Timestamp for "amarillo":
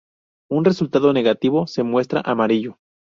2.25-2.79